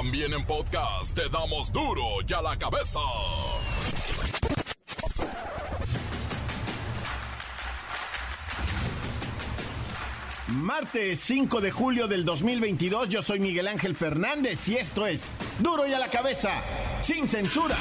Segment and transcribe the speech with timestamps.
[0.00, 3.00] También en podcast te damos duro y a la cabeza.
[10.46, 15.84] Martes 5 de julio del 2022, yo soy Miguel Ángel Fernández y esto es Duro
[15.88, 16.62] y a la cabeza,
[17.00, 17.76] sin censura.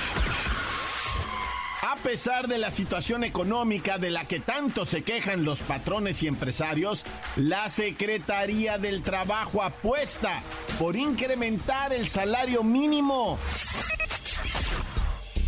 [1.98, 6.28] A pesar de la situación económica de la que tanto se quejan los patrones y
[6.28, 7.04] empresarios,
[7.36, 10.44] la Secretaría del Trabajo apuesta
[10.78, 13.40] por incrementar el salario mínimo.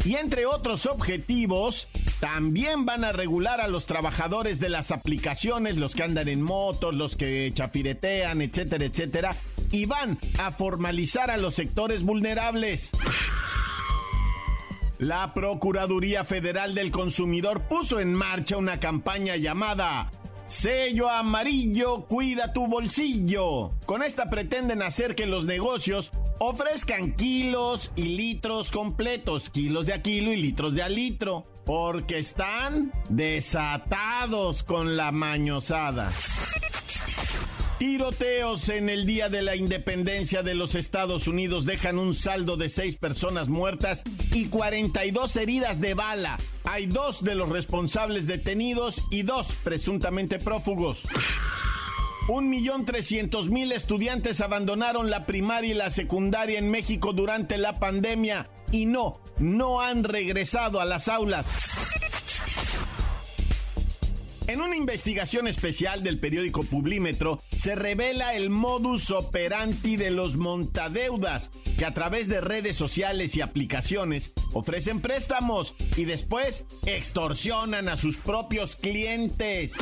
[0.03, 1.88] Y entre otros objetivos,
[2.20, 6.95] también van a regular a los trabajadores de las aplicaciones, los que andan en motos,
[6.95, 9.38] los que chafiretean, etcétera, etcétera,
[9.72, 12.89] y van a formalizar a los sectores vulnerables.
[14.99, 20.12] La Procuraduría Federal del Consumidor puso en marcha una campaña llamada
[20.49, 23.72] Sello amarillo, cuida tu bolsillo.
[23.85, 30.02] Con esta pretenden hacer que los negocios ofrezcan kilos y litros completos, kilos de a
[30.02, 36.11] kilo y litros de a litro, porque están desatados con la mañosada.
[37.80, 42.67] Tiroteos en el Día de la Independencia de los Estados Unidos dejan un saldo de
[42.67, 46.38] seis personas muertas y 42 heridas de bala.
[46.66, 51.08] Hay dos de los responsables detenidos y dos presuntamente prófugos.
[52.27, 57.80] Un millón trescientos mil estudiantes abandonaron la primaria y la secundaria en México durante la
[57.80, 61.47] pandemia y no, no han regresado a las aulas.
[64.50, 71.52] En una investigación especial del periódico Publímetro se revela el modus operandi de los montadeudas,
[71.78, 78.17] que a través de redes sociales y aplicaciones ofrecen préstamos y después extorsionan a sus
[78.17, 79.73] propios clientes.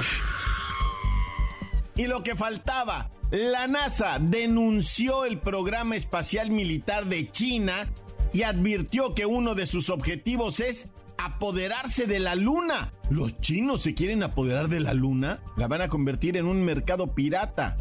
[1.96, 7.90] Y lo que faltaba, la NASA denunció el programa espacial militar de China
[8.34, 12.94] y advirtió que uno de sus objetivos es apoderarse de la luna.
[13.10, 15.40] ¿Los chinos se quieren apoderar de la luna?
[15.56, 17.78] La van a convertir en un mercado pirata.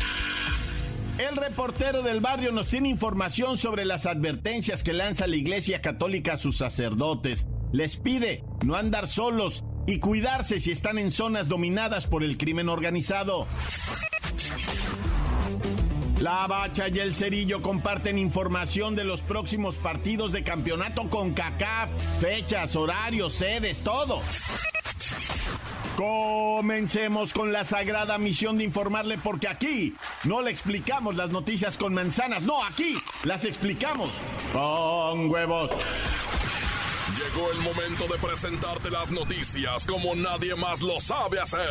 [1.19, 6.35] El reportero del barrio nos tiene información sobre las advertencias que lanza la Iglesia Católica
[6.35, 7.47] a sus sacerdotes.
[7.73, 12.69] Les pide no andar solos y cuidarse si están en zonas dominadas por el crimen
[12.69, 13.47] organizado.
[16.21, 21.91] La Bacha y el Cerillo comparten información de los próximos partidos de campeonato con CACAF,
[22.21, 24.23] fechas, horarios, sedes, todo.
[25.97, 29.95] Comencemos con la sagrada misión de informarle porque aquí
[30.25, 34.15] no le explicamos las noticias con manzanas, no, aquí las explicamos
[34.53, 35.71] con huevos.
[37.19, 41.71] Llegó el momento de presentarte las noticias como nadie más lo sabe hacer.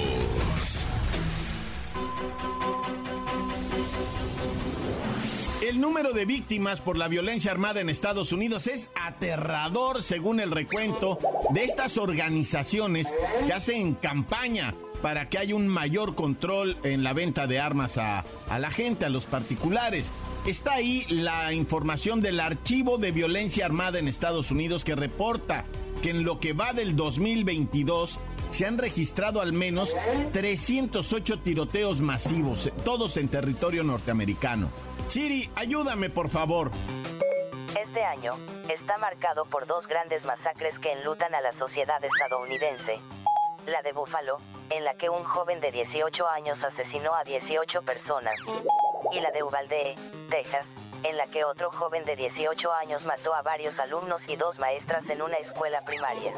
[5.61, 10.49] El número de víctimas por la violencia armada en Estados Unidos es aterrador según el
[10.49, 11.19] recuento
[11.51, 13.13] de estas organizaciones
[13.45, 14.73] que hacen campaña
[15.03, 19.05] para que haya un mayor control en la venta de armas a, a la gente,
[19.05, 20.09] a los particulares.
[20.47, 25.65] Está ahí la información del Archivo de Violencia Armada en Estados Unidos que reporta
[26.01, 28.19] que en lo que va del 2022
[28.51, 29.95] se han registrado al menos
[30.33, 34.69] 308 tiroteos masivos, todos en territorio norteamericano.
[35.07, 36.71] Siri, ayúdame por favor.
[37.79, 38.33] Este año
[38.69, 42.99] está marcado por dos grandes masacres que enlutan a la sociedad estadounidense.
[43.67, 44.39] La de Buffalo,
[44.69, 48.35] en la que un joven de 18 años asesinó a 18 personas.
[49.11, 49.95] Y la de Uvalde,
[50.29, 54.59] Texas, en la que otro joven de 18 años mató a varios alumnos y dos
[54.59, 56.33] maestras en una escuela primaria.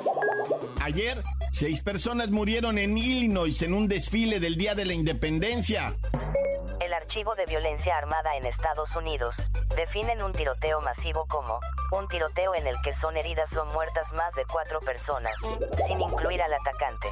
[0.81, 5.95] Ayer, seis personas murieron en Illinois en un desfile del Día de la Independencia.
[6.81, 9.43] El Archivo de Violencia Armada en Estados Unidos
[9.75, 11.59] definen un tiroteo masivo como
[11.91, 15.33] un tiroteo en el que son heridas o muertas más de cuatro personas,
[15.85, 17.07] sin incluir al atacante.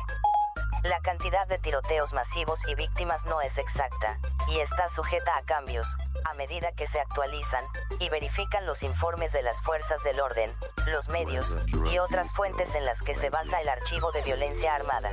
[0.83, 4.17] La cantidad de tiroteos masivos y víctimas no es exacta,
[4.49, 5.95] y está sujeta a cambios,
[6.25, 7.63] a medida que se actualizan
[7.99, 10.51] y verifican los informes de las fuerzas del orden,
[10.87, 11.57] los medios
[11.91, 15.11] y otras fuentes en las que se basa el archivo de violencia armada.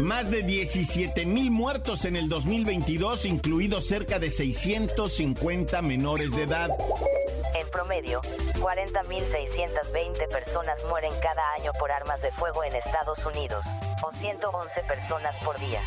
[0.00, 6.70] Más de 17 mil muertos en el 2022, incluidos cerca de 650 menores de edad.
[7.54, 8.20] En promedio,
[8.60, 13.66] 40.620 personas mueren cada año por armas de fuego en Estados Unidos,
[14.02, 15.80] o 111 personas por día.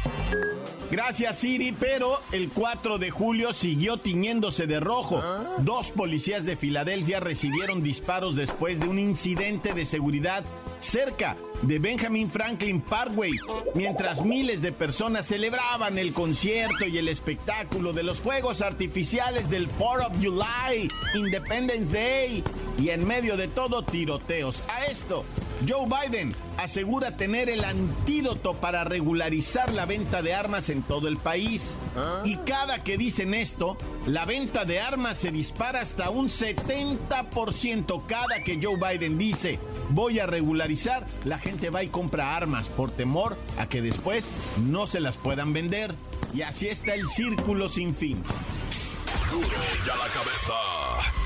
[0.90, 3.98] Gracias Siri, pero el 4 de julio siguió
[4.30, 5.24] de rojo.
[5.60, 10.44] Dos policías de Filadelfia recibieron disparos después de un incidente de seguridad
[10.80, 13.32] cerca de Benjamin Franklin Parkway,
[13.74, 19.68] mientras miles de personas celebraban el concierto y el espectáculo de los fuegos artificiales del
[19.68, 22.44] 4 of July, Independence Day,
[22.78, 24.64] y en medio de todo tiroteos.
[24.70, 25.26] A esto,
[25.68, 31.18] Joe Biden asegura tener el antídoto para regularizar la venta de armas en todo el
[31.18, 31.76] país.
[32.24, 38.44] Y cada que dicen esto, la venta de armas se dispara hasta un 70% cada
[38.44, 39.60] que Joe Biden dice
[39.90, 44.88] voy a regularizar, la gente va y compra armas por temor a que después no
[44.88, 45.96] se las puedan vender.
[46.34, 48.22] Y así está el círculo sin fin.
[49.86, 51.19] ya la cabeza.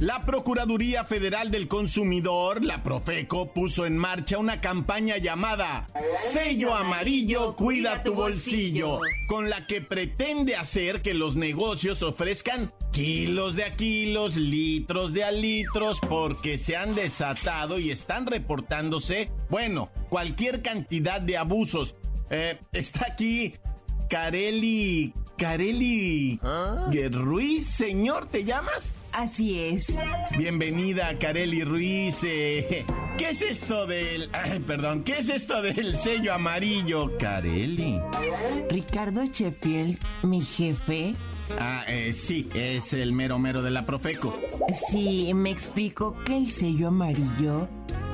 [0.00, 7.56] La Procuraduría Federal del Consumidor, la Profeco, puso en marcha una campaña llamada Sello Amarillo
[7.56, 13.74] Cuida tu Bolsillo, con la que pretende hacer que los negocios ofrezcan kilos de a
[13.74, 21.20] kilos, litros de a litros, porque se han desatado y están reportándose, bueno, cualquier cantidad
[21.20, 21.96] de abusos.
[22.30, 23.54] Eh, está aquí
[24.08, 26.88] Careli, Careli ¿Ah?
[27.10, 28.94] Ruiz, señor, ¿te llamas?
[29.12, 29.96] Así es.
[30.36, 32.18] Bienvenida, Carely Ruiz.
[32.22, 32.84] Eh,
[33.16, 34.30] ¿Qué es esto del...
[34.66, 38.00] perdón, ¿qué es esto del sello amarillo, Carely?
[38.70, 41.14] Ricardo Sheffield, mi jefe.
[41.58, 44.38] Ah, eh, sí, es el mero mero de la Profeco.
[44.90, 47.68] Sí, me explico que el sello amarillo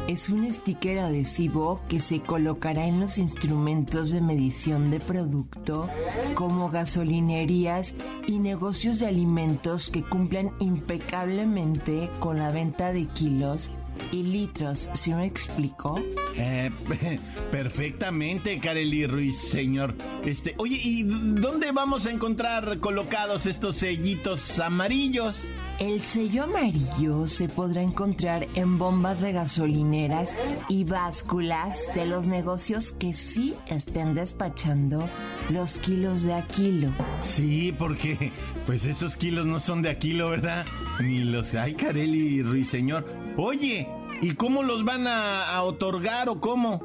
[0.08, 5.88] es un sticker adhesivo que se colocará en los instrumentos de medición de producto
[6.34, 7.94] como gasolinerías
[8.26, 13.70] y negocios de alimentos que cumplan impecablemente con la venta de kilos
[14.12, 16.00] y litros, ¿sí me explico?
[16.36, 16.70] Eh,
[17.50, 19.94] perfectamente, Kareli Ruiz, señor.
[20.24, 25.50] Este, oye, ¿y dónde vamos a encontrar colocados estos sellitos amarillos?
[25.80, 30.36] El sello amarillo se podrá encontrar en bombas de gasolineras
[30.68, 35.08] y básculas de los negocios que sí estén despachando
[35.50, 36.92] los kilos de a kilo.
[37.18, 38.32] Sí, porque
[38.66, 40.64] pues esos kilos no son de a kilo, ¿verdad?
[41.00, 41.54] Ni los...
[41.54, 43.04] Ay, Kareli Ruiz, señor.
[43.36, 43.88] Oye,
[44.22, 46.80] ¿y cómo los van a, otorgar o cómo?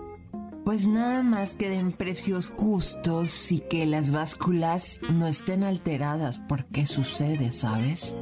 [0.65, 6.87] Pues nada más que den precios justos y que las básculas no estén alteradas, porque
[6.87, 8.17] sucede, ¿sabes?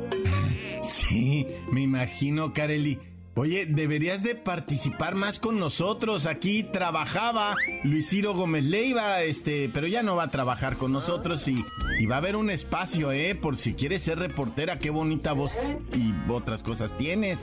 [0.82, 3.00] Sí, me imagino, Kareli.
[3.36, 6.26] Oye, deberías de participar más con nosotros.
[6.26, 11.48] Aquí trabajaba Luis Ciro Gómez Leiva, este, pero ya no va a trabajar con nosotros
[11.48, 11.64] y,
[12.00, 13.36] y va a haber un espacio, ¿eh?
[13.36, 15.52] Por si quieres ser reportera, qué bonita voz
[15.94, 17.40] y otras cosas tienes.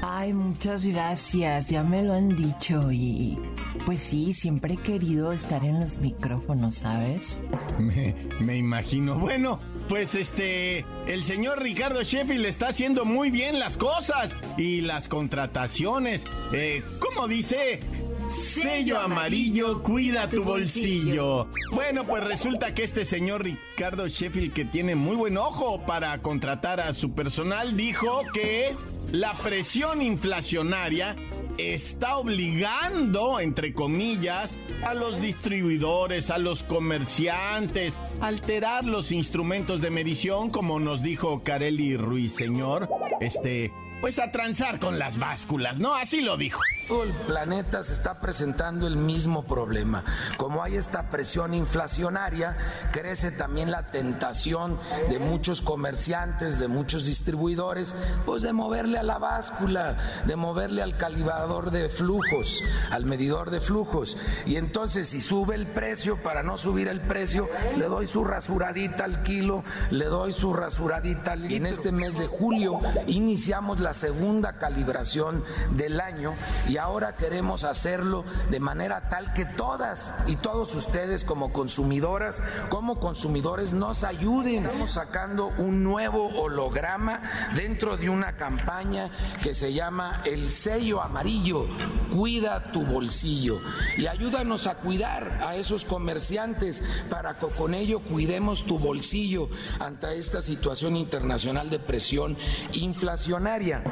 [0.00, 3.38] Ay, muchas gracias, ya me lo han dicho y
[3.84, 7.40] pues sí, siempre he querido estar en los micrófonos, ¿sabes?
[7.78, 9.16] Me, me imagino.
[9.16, 9.58] Bueno,
[9.88, 16.24] pues este, el señor Ricardo Sheffield está haciendo muy bien las cosas y las contrataciones.
[16.52, 17.80] Eh, ¿Cómo dice?
[18.28, 21.48] Sello amarillo, cuida tu bolsillo.
[21.72, 26.78] Bueno, pues resulta que este señor Ricardo Sheffield, que tiene muy buen ojo para contratar
[26.80, 28.76] a su personal, dijo que
[29.12, 31.16] la presión inflacionaria
[31.56, 39.90] está obligando, entre comillas, a los distribuidores, a los comerciantes, a alterar los instrumentos de
[39.90, 42.88] medición, como nos dijo Carelli Ruiz, señor.
[43.20, 45.94] Este, pues a transar con las básculas, ¿no?
[45.94, 46.60] Así lo dijo.
[46.88, 50.04] Todo el planeta se está presentando el mismo problema.
[50.38, 52.56] Como hay esta presión inflacionaria,
[52.92, 54.78] crece también la tentación
[55.10, 60.96] de muchos comerciantes, de muchos distribuidores, pues de moverle a la báscula, de moverle al
[60.96, 64.16] calibrador de flujos, al medidor de flujos.
[64.46, 69.04] Y entonces si sube el precio, para no subir el precio, le doy su rasuradita
[69.04, 71.52] al kilo, le doy su rasuradita al...
[71.52, 76.32] Y en este mes de julio iniciamos la segunda calibración del año
[76.66, 82.98] y ahora queremos hacerlo de manera tal que todas y todos ustedes como consumidoras, como
[82.98, 84.64] consumidores nos ayuden.
[84.64, 87.22] Estamos sacando un nuevo holograma
[87.54, 89.10] dentro de una campaña
[89.42, 91.66] que se llama El sello amarillo,
[92.10, 93.60] cuida tu bolsillo
[93.96, 99.48] y ayúdanos a cuidar a esos comerciantes para que con ello cuidemos tu bolsillo
[99.80, 102.36] ante esta situación internacional de presión
[102.72, 103.82] inflacionaria.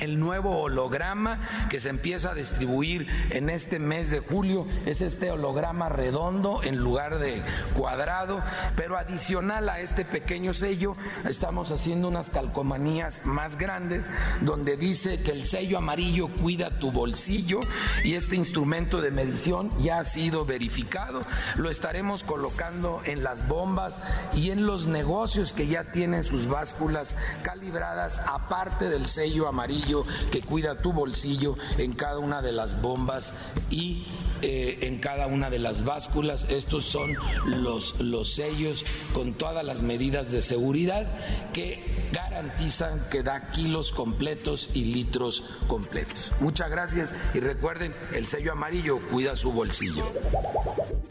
[0.00, 5.30] El nuevo holograma que se empieza a distribuir en este mes de julio es este
[5.30, 7.42] holograma redondo en lugar de
[7.74, 8.42] cuadrado,
[8.76, 10.94] pero adicional a este pequeño sello
[11.26, 14.10] estamos haciendo unas calcomanías más grandes
[14.42, 17.60] donde dice que el sello amarillo cuida tu bolsillo
[18.04, 21.22] y este instrumento de medición ya ha sido verificado.
[21.56, 24.02] Lo estaremos colocando en las bombas
[24.34, 30.42] y en los negocios que ya tienen sus básculas calibradas, aparte del sello amarillo que
[30.42, 31.56] cuida tu bolsillo
[32.02, 33.32] cada una de las bombas
[33.70, 34.04] y
[34.42, 36.48] eh, en cada una de las básculas.
[36.50, 37.14] Estos son
[37.46, 41.06] los, los sellos con todas las medidas de seguridad
[41.52, 41.80] que
[42.10, 46.32] garantizan que da kilos completos y litros completos.
[46.40, 50.04] Muchas gracias y recuerden, el sello amarillo cuida su bolsillo.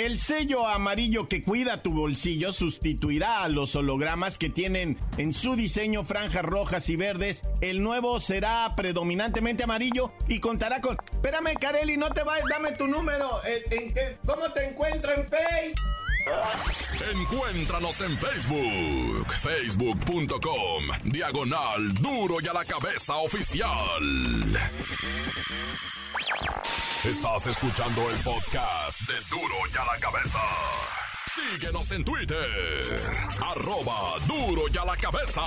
[0.01, 5.55] El sello amarillo que cuida tu bolsillo sustituirá a los hologramas que tienen en su
[5.55, 7.43] diseño franjas rojas y verdes.
[7.62, 10.98] El nuevo será predominantemente amarillo y contará con...
[11.12, 13.41] Espérame, Carelli, no te vayas, dame tu número.
[13.46, 15.79] Eh, ¿Cómo te encuentro en Facebook?
[17.13, 23.70] Encuéntranos en Facebook, facebook.com, diagonal duro y a la cabeza oficial.
[27.03, 30.39] Estás escuchando el podcast de duro y a la cabeza.
[31.34, 33.01] Síguenos en Twitter,
[33.43, 35.41] arroba duro y a la cabeza.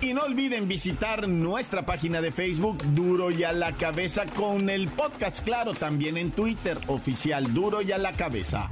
[0.00, 4.88] Y no olviden visitar nuestra página de Facebook Duro y a la cabeza con el
[4.88, 8.70] podcast, claro, también en Twitter oficial Duro y a la cabeza.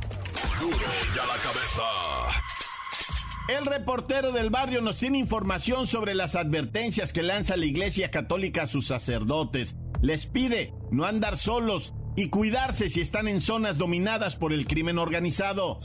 [0.59, 0.77] Duro
[1.15, 2.50] y a la cabeza.
[3.51, 8.63] El reportero del barrio nos tiene información sobre las advertencias que lanza la Iglesia Católica
[8.63, 9.75] a sus sacerdotes.
[10.01, 14.99] Les pide no andar solos y cuidarse si están en zonas dominadas por el crimen
[14.99, 15.81] organizado.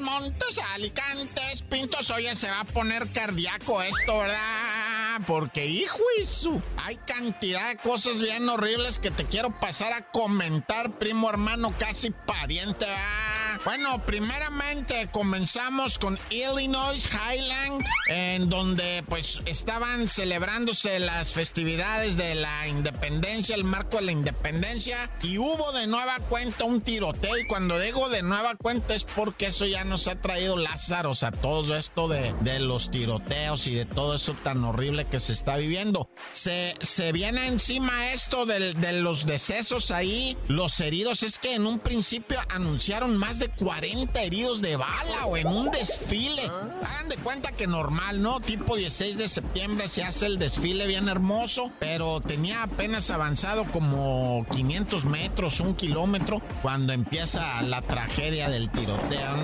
[0.00, 5.20] Montes, Alicantes, Pintos, oye, se va a poner cardíaco esto, ¿verdad?
[5.26, 10.98] Porque, hijo su, hay cantidad de cosas bien horribles que te quiero pasar a comentar,
[10.98, 13.23] primo hermano, casi pariente, ¿verdad?
[13.64, 22.68] Bueno, primeramente comenzamos con Illinois Highland, en donde pues estaban celebrándose las festividades de la
[22.68, 27.38] independencia, el marco de la independencia, y hubo de nueva cuenta un tiroteo.
[27.38, 31.32] Y cuando digo de nueva cuenta es porque eso ya nos ha traído Lázaros a
[31.32, 35.56] todo esto de, de los tiroteos y de todo eso tan horrible que se está
[35.56, 36.10] viviendo.
[36.32, 41.22] Se, se viene encima esto de, de los decesos ahí, los heridos.
[41.22, 45.70] Es que en un principio anunciaron más de 40 heridos de bala o en un
[45.70, 46.42] desfile.
[46.84, 48.40] Hagan de cuenta que normal, ¿no?
[48.40, 54.46] Tipo 16 de septiembre se hace el desfile bien hermoso, pero tenía apenas avanzado como
[54.50, 59.34] 500 metros, un kilómetro, cuando empieza la tragedia del tiroteo.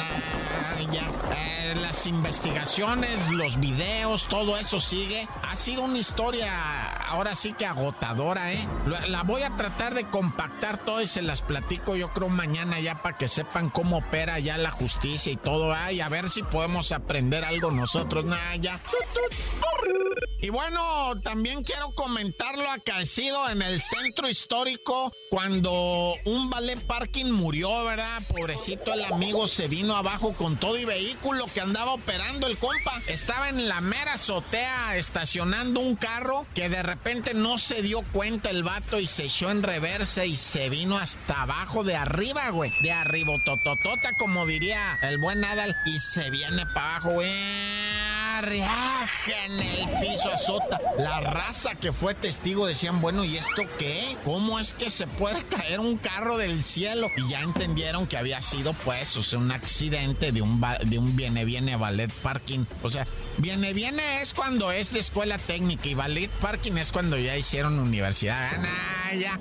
[1.33, 5.29] Eh, las investigaciones, los videos, todo eso sigue.
[5.49, 8.67] Ha sido una historia ahora sí que agotadora, ¿eh?
[9.09, 13.03] La voy a tratar de compactar todo y se las platico yo creo mañana ya
[13.03, 16.93] para que sepan cómo opera ya la justicia y todo, y a ver si podemos
[16.93, 18.81] aprender algo nosotros, nada, ya.
[20.43, 27.31] Y bueno, también quiero comentar lo acaecido en el centro histórico cuando un ballet parking
[27.31, 28.23] murió, ¿verdad?
[28.27, 32.93] Pobrecito el amigo se vino abajo con todo y vehículo que andaba operando el compa.
[33.07, 38.49] Estaba en la mera azotea estacionando un carro que de repente no se dio cuenta
[38.49, 42.73] el vato y se echó en reversa y se vino hasta abajo de arriba, güey.
[42.81, 43.35] De arriba,
[43.91, 45.77] tototota, como diría el buen Nadal.
[45.85, 47.91] Y se viene para abajo, güey
[48.49, 50.81] en el piso azota.
[50.99, 54.17] La raza que fue testigo decían, bueno, ¿y esto qué?
[54.25, 57.09] ¿Cómo es que se puede caer un carro del cielo?
[57.17, 61.77] Y ya entendieron que había sido, pues, un accidente de un, de un viene, viene
[61.77, 62.65] ballet parking.
[62.83, 63.07] O sea,
[63.37, 67.79] viene, viene es cuando es de escuela técnica y ballet parking es cuando ya hicieron
[67.79, 68.53] universidad.
[68.65, 69.39] Ah, ya.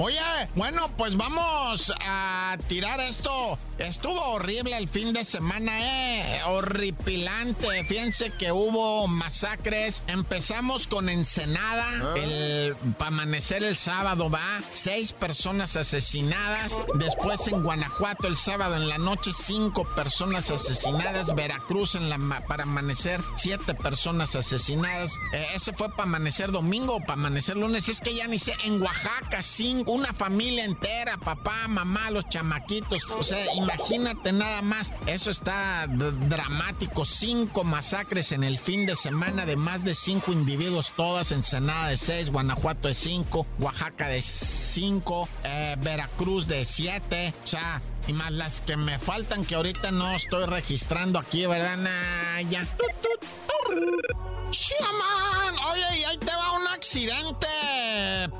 [0.00, 0.20] Oye,
[0.54, 3.58] bueno, pues vamos a tirar esto.
[3.78, 6.40] Estuvo horrible el fin de semana, eh.
[6.46, 7.84] Horripilante.
[7.84, 10.04] Fíjense que hubo masacres.
[10.06, 11.84] Empezamos con Ensenada.
[12.00, 12.14] Ah.
[12.16, 14.60] El para amanecer el sábado va.
[14.70, 16.76] Seis personas asesinadas.
[16.94, 21.34] Después en Guanajuato el sábado en la noche cinco personas asesinadas.
[21.34, 25.12] Veracruz en la para amanecer siete personas asesinadas.
[25.32, 27.88] Eh, ese fue para amanecer domingo o para amanecer lunes.
[27.88, 28.54] Es que ya ni sé.
[28.64, 33.02] En Oaxaca cinco una familia entera, papá, mamá, los chamaquitos.
[33.10, 34.92] O sea, imagínate nada más.
[35.06, 37.04] Eso está dramático.
[37.04, 41.88] Cinco masacres en el fin de semana de más de cinco individuos, todas en Senada
[41.88, 47.32] de seis, Guanajuato de cinco, Oaxaca de cinco, eh, Veracruz de siete.
[47.44, 51.78] O sea, y más las que me faltan que ahorita no estoy registrando aquí, ¿verdad,
[51.78, 52.66] Naya?
[54.50, 55.54] ¡Shaman!
[55.70, 57.46] Oye, y ahí te va un accidente.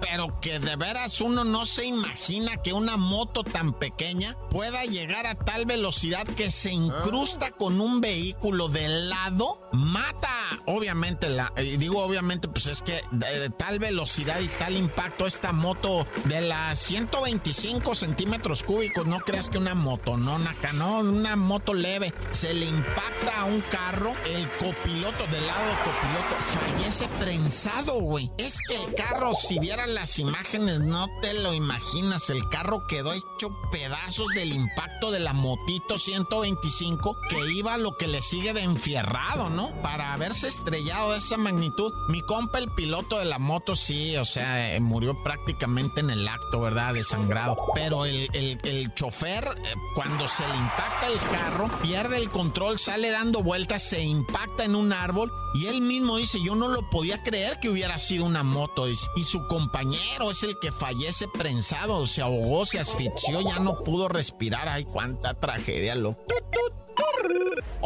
[0.01, 5.27] Pero que de veras uno no se imagina que una moto tan pequeña pueda llegar
[5.27, 9.61] a tal velocidad que se incrusta con un vehículo de lado.
[9.73, 15.53] Mata, obviamente, la, digo obviamente, pues es que de, tal velocidad y tal impacto esta
[15.53, 21.37] moto de las 125 centímetros cúbicos, no creas que una moto, no, acá, no, una
[21.37, 26.35] moto leve, se le impacta a un carro, el copiloto del lado de copiloto piloto
[26.39, 28.31] fallece prensado, güey.
[28.39, 32.31] Es que el carro, si vieran las imágenes, no te lo imaginas.
[32.31, 37.97] El carro quedó hecho pedazos del impacto de la motito 125 que iba a lo
[37.97, 39.81] que le sigue de enfierrado, ¿no?
[39.83, 41.93] Para haberse estrellado de esa magnitud.
[42.09, 46.27] Mi compa, el piloto de la moto, sí, o sea, eh, murió prácticamente en el
[46.27, 46.95] acto, ¿verdad?
[46.95, 47.57] Desangrado.
[47.75, 53.11] Pero el, el, chofer, eh, cuando se le impacta el carro, pierde el control, sale
[53.11, 57.23] dando vueltas, se impacta en un árbol y él mismo dice, yo no lo podía
[57.23, 58.87] creer que hubiera sido una moto.
[58.89, 64.09] Y su compañero es el que fallece prensado, se ahogó, se asfixió, ya no pudo
[64.09, 64.69] respirar.
[64.69, 66.17] Ay, cuánta tragedia, lo.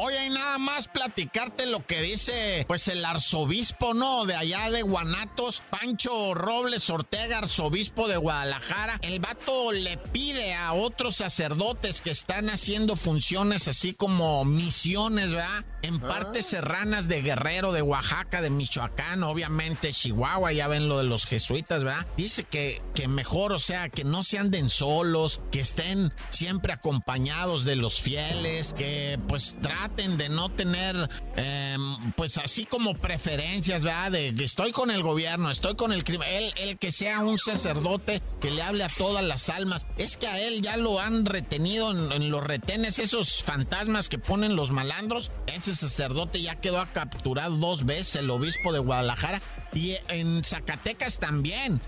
[0.05, 4.27] Oye, y nada más platicarte lo que dice, pues el arzobispo, ¿no?
[4.27, 8.99] De allá de Guanatos, Pancho Robles Ortega, arzobispo de Guadalajara.
[9.03, 15.65] El vato le pide a otros sacerdotes que están haciendo funciones así como misiones, ¿verdad?
[15.83, 16.09] En ah.
[16.09, 21.27] partes serranas de Guerrero, de Oaxaca, de Michoacán, obviamente Chihuahua, ya ven lo de los
[21.27, 22.09] jesuitas, ¿verdad?
[22.17, 27.63] Dice que, que mejor, o sea, que no se anden solos, que estén siempre acompañados
[27.63, 34.13] de los fieles, que pues traten de no tener, em, pues así como preferencias, ¿verdad?
[34.13, 37.39] De que estoy con el gobierno, estoy con el crimen, él, él que sea un
[37.39, 39.87] sacerdote que le hable a todas las almas.
[39.99, 44.19] Es que a él ya lo han retenido en, en los retenes, esos fantasmas que
[44.19, 45.31] ponen los malandros.
[45.47, 49.41] Ese sacerdote ya quedó capturado dos veces, el obispo de Guadalajara,
[49.75, 51.81] y en Zacatecas también.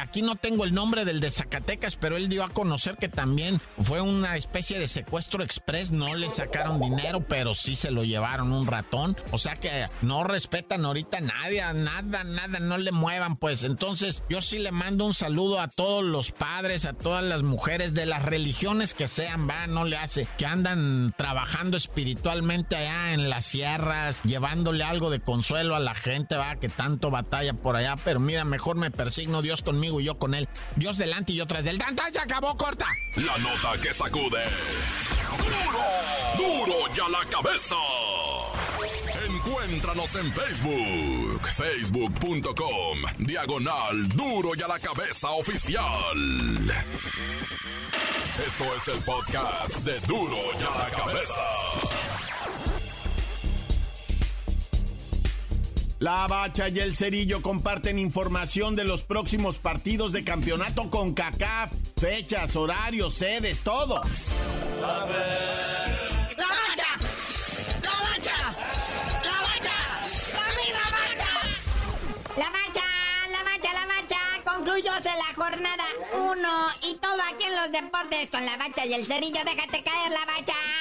[0.00, 3.60] aquí no tengo el nombre del de Zacatecas, pero él dio a conocer que también
[3.84, 5.90] fue una especie de secuestro express.
[5.90, 9.16] No le sacaron dinero, pero sí se lo llevaron un ratón.
[9.30, 13.36] O sea que no respetan ahorita a nadie, nada, nada, no le muevan.
[13.36, 17.42] Pues entonces yo sí le mando un saludo a todos los padres, a todas las
[17.42, 23.14] mujeres de las religiones que sean, va, no le hace, que andan trabajando espiritualmente allá
[23.14, 27.54] en las sierras, llevándole algo de consuelo a la gente, va, que tanto va batalla
[27.54, 30.48] por allá, pero mira, mejor me persigno Dios conmigo y yo con él.
[30.76, 32.86] Dios delante y yo tras del tanta se acabó, corta.
[33.16, 34.42] La nota que sacude.
[36.36, 36.66] ¡Duro!
[36.66, 37.76] ¡Duro ya la cabeza!
[39.24, 45.82] Encuéntranos en Facebook, facebook.com, diagonal Duro y a la cabeza oficial.
[48.46, 51.91] Esto es el podcast de Duro y a la cabeza.
[56.02, 61.70] La Bacha y el Cerillo comparten información de los próximos partidos de campeonato con CACAF,
[61.96, 64.02] fechas, horarios, sedes, todo.
[64.80, 65.14] La Bacha,
[66.36, 66.88] la Bacha,
[67.84, 68.26] la Bacha,
[69.22, 69.78] la Bacha,
[70.72, 71.30] la Bacha.
[72.36, 72.82] La Bacha,
[73.30, 75.84] la Bacha, la Bacha, concluyóse la jornada
[76.14, 76.48] 1
[76.82, 80.26] y todo aquí en los deportes con la Bacha y el Cerillo, déjate caer la
[80.26, 80.71] Bacha.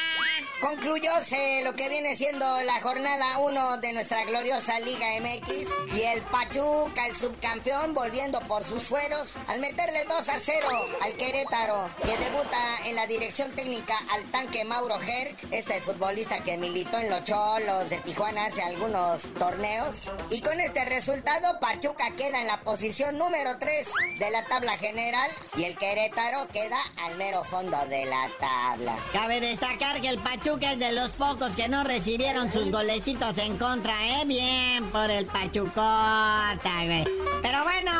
[0.61, 6.21] Concluyóse lo que viene siendo la jornada 1 de nuestra gloriosa Liga MX y el
[6.21, 10.67] Pachuca, el subcampeón, volviendo por sus fueros al meterle 2 a 0
[11.01, 16.57] al Querétaro, que debuta en la dirección técnica al tanque Mauro Herc, este futbolista que
[16.57, 19.95] militó en los Cholos de Tijuana hace algunos torneos.
[20.29, 23.87] Y con este resultado, Pachuca queda en la posición número 3
[24.19, 28.95] de la tabla general y el Querétaro queda al mero fondo de la tabla.
[29.11, 33.57] Cabe destacar que el Pachuca es de los pocos que no recibieron sus golecitos en
[33.57, 34.25] contra, ¿eh?
[34.25, 37.05] Bien por el Pachucota, güey.
[37.41, 37.91] Pero bueno,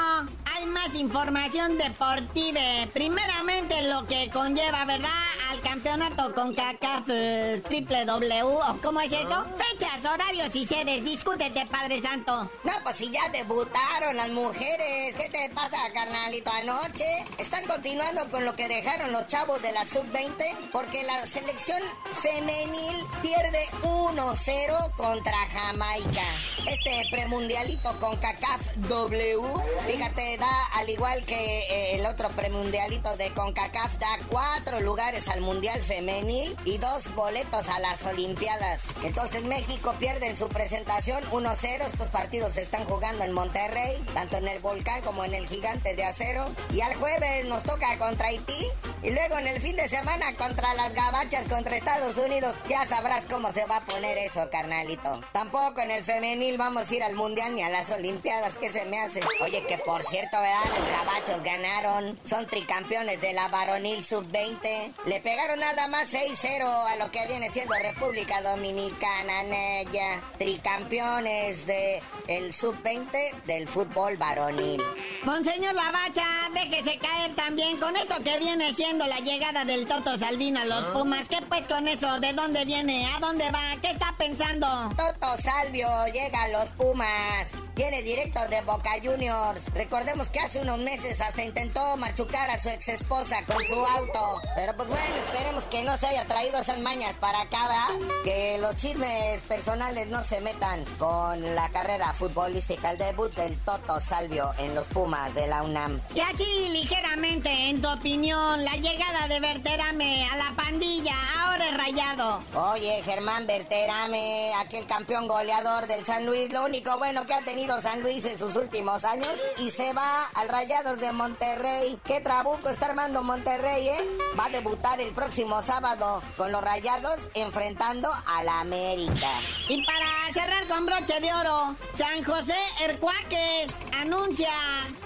[0.54, 2.62] hay más información deportiva.
[2.94, 5.31] Primeramente lo que conlleva, ¿verdad?
[5.52, 9.44] Al campeonato con CACAF eh, Triple W, ¿o cómo es eso?
[9.58, 11.04] Fechas horarios y sedes.
[11.04, 12.50] Discútete, Padre Santo.
[12.64, 15.14] No, pues si ya debutaron las mujeres.
[15.18, 16.50] ¿Qué te pasa, carnalito?
[16.52, 17.04] Anoche
[17.38, 21.82] están continuando con lo que dejaron los chavos de la sub-20 porque la selección
[22.22, 26.24] femenil pierde 1-0 contra Jamaica.
[26.66, 29.42] Este premundialito con CACAF W,
[29.86, 35.41] fíjate, da al igual que eh, el otro premundialito de CONCACAF, da cuatro lugares al
[35.42, 38.82] Mundial Femenil y dos boletos a las Olimpiadas.
[39.04, 41.86] Entonces México pierde en su presentación 1-0.
[41.86, 45.96] Estos partidos se están jugando en Monterrey, tanto en el Volcán como en el Gigante
[45.96, 46.46] de Acero.
[46.74, 48.66] Y al jueves nos toca contra Haití
[49.04, 52.56] y luego en el fin de semana contra las Gabachas, contra Estados Unidos.
[52.70, 55.22] Ya sabrás cómo se va a poner eso, carnalito.
[55.32, 58.58] Tampoco en el femenil vamos a ir al Mundial ni a las Olimpiadas.
[58.58, 59.22] ¿Qué se me hace?
[59.42, 60.60] Oye, que por cierto, ¿verdad?
[60.78, 62.20] Los Gabachos ganaron.
[62.26, 64.94] Son tricampeones de la varonil sub-20.
[65.06, 70.22] Le pegaron nada más 6-0 a lo que viene siendo República Dominicana, Nella.
[70.38, 74.84] Tricampeones de el sub-20 del fútbol varonil.
[75.24, 80.60] Monseñor Lavacha, déjese caer también con esto que viene siendo la llegada del Toto Salvino
[80.60, 81.30] a los Pumas.
[81.30, 82.20] ¿Qué pues con eso?
[82.20, 83.08] ¿De dónde viene?
[83.16, 83.78] ¿A dónde va?
[83.82, 84.68] ¿Qué está pensando?
[84.98, 87.52] Toto Salvio llega a los Pumas.
[87.76, 89.74] Viene directo de Boca Juniors.
[89.74, 94.42] Recordemos que hace unos meses hasta intentó machucar a su ex esposa con su auto.
[94.56, 98.08] Pero pues bueno, esperemos que no se haya traído esas mañas para acá, ¿verdad?
[98.24, 102.92] Que los chismes personales no se metan con la carrera futbolística.
[102.92, 106.02] El debut del Toto Salvio en los Pumas de la UNAM.
[106.14, 111.78] Y así ligeramente, en tu opinión, la llegada de Berterame a la pandilla, ahora es
[111.78, 112.44] rayado.
[112.56, 117.82] Oye, Germán Berterame, aquel campeón goleador del San Luis, lo único bueno que ha tenido
[117.82, 122.00] San Luis en sus últimos años y se va al Rayados de Monterrey.
[122.04, 124.10] Qué trabuco está armando Monterrey, ¿eh?
[124.38, 129.28] Va a debutar el próximo sábado con los Rayados enfrentando a la América.
[129.70, 134.50] Y para cerrar con broche de oro, San José Hercuaques anuncia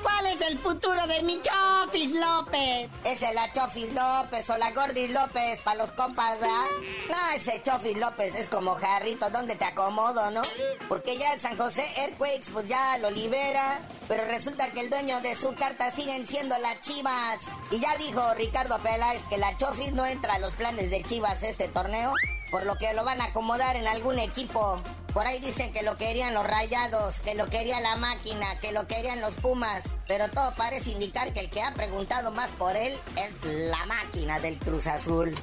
[0.01, 2.89] cuál es el futuro de mi Chofis López.
[3.03, 6.65] Es la Chofis López o la Gordis López para los compas, ¿verdad?
[7.09, 10.41] No, ese Chofis López es como jarrito, donde te acomodo, no?
[10.87, 15.21] Porque ya el San José Earthquakes pues ya lo libera, pero resulta que el dueño
[15.21, 17.39] de su carta siguen siendo las Chivas.
[17.71, 21.43] Y ya dijo Ricardo Peláez que la Chofis no entra a los planes de Chivas
[21.43, 22.13] este torneo,
[22.51, 24.81] por lo que lo van a acomodar en algún equipo.
[25.15, 28.85] Por ahí dicen que lo querían los rayados, que lo quería la máquina, que lo
[28.85, 29.81] querían los Pumas.
[30.09, 34.41] Pero todo parece indicar que el que ha preguntado más por él es la máquina
[34.41, 35.33] del Cruz Azul.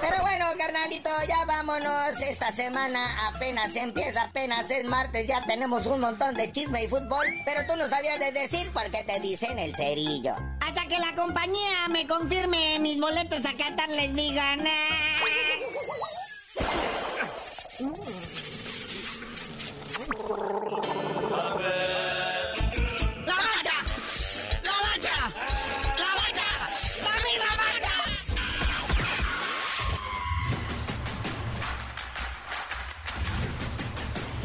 [0.00, 2.18] Pero bueno, carnalito, ya vámonos.
[2.22, 7.26] Esta semana apenas empieza, apenas es martes, ya tenemos un montón de chisme y fútbol.
[7.44, 10.34] Pero tú no sabías de decir porque te dicen el cerillo.
[10.66, 14.60] Hasta que la compañía me confirme mis boletos a Qatar les digan.